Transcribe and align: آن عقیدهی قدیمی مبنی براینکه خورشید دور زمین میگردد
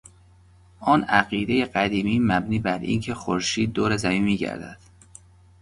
آن 0.79 1.03
عقیدهی 1.03 1.65
قدیمی 1.65 2.19
مبنی 2.19 2.59
براینکه 2.59 3.13
خورشید 3.13 3.71
دور 3.73 3.97
زمین 3.97 4.23
میگردد 4.23 4.77